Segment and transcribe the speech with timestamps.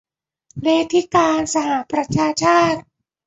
[0.61, 2.79] เลธิการสหประชาชาติ